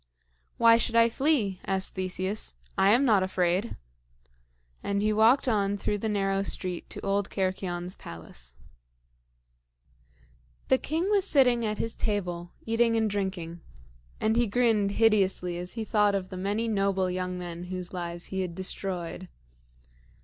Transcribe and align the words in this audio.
"Why 0.57 0.77
should 0.77 0.95
I 0.95 1.09
flee?" 1.09 1.59
asked 1.63 1.93
Theseus. 1.93 2.55
"I 2.75 2.89
am 2.89 3.05
not 3.05 3.21
afraid;" 3.21 3.77
and 4.81 4.99
he 4.99 5.13
walked 5.13 5.47
on 5.47 5.77
through 5.77 5.99
the 5.99 6.09
narrow 6.09 6.41
street 6.41 6.89
to 6.89 7.01
old 7.05 7.29
Cercyon's 7.29 7.95
palace. 7.95 8.55
The 10.69 10.79
king 10.79 11.11
was 11.11 11.27
sitting 11.27 11.63
at 11.67 11.77
his 11.77 11.95
table, 11.95 12.49
eating 12.65 12.95
and 12.95 13.11
drinking; 13.11 13.61
and 14.19 14.35
he 14.37 14.47
grinned 14.47 14.93
hideously 14.93 15.59
as 15.59 15.73
he 15.73 15.85
thought 15.85 16.15
of 16.15 16.29
the 16.29 16.35
many 16.37 16.67
noble 16.67 17.07
young 17.11 17.37
men 17.37 17.65
whose 17.65 17.93
lives 17.93 18.25
he 18.33 18.41
had 18.41 18.55
destroyed. 18.55 19.29